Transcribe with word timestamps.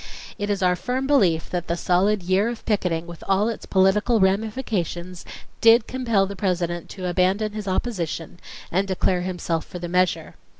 It 0.39 0.49
is 0.49 0.63
our 0.63 0.75
firm 0.75 1.05
belief 1.05 1.47
that 1.51 1.67
the 1.67 1.77
solid 1.77 2.23
year 2.23 2.49
of 2.49 2.65
picketing, 2.65 3.05
with 3.05 3.23
all 3.27 3.49
its 3.49 3.67
political 3.67 4.19
ramifications, 4.19 5.25
did 5.61 5.85
compel 5.85 6.25
the 6.25 6.35
President 6.35 6.89
to 6.89 7.05
abandon 7.05 7.51
his 7.53 7.67
opposition 7.67 8.39
and 8.71 8.87
declare 8.87 9.21
himself 9.21 9.63
for 9.63 9.77
the 9.77 9.87
measure. 9.87 10.33